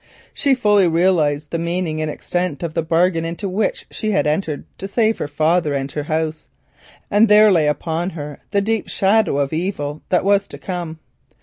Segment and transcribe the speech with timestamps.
[0.33, 4.65] She fully realised the meaning and extent of the bargain into which she had entered
[4.79, 6.47] to save her father and her house,
[7.11, 10.97] and there lay upon her the deep shadow of evil that was to come.